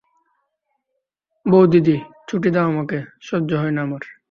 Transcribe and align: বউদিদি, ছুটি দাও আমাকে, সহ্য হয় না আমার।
বউদিদি, 1.45 1.95
ছুটি 2.27 2.49
দাও 2.51 2.65
আমাকে, 2.65 2.97
সহ্য 3.21 3.49
হয় 3.53 3.71
না 3.71 3.81
আমার। 3.81 4.03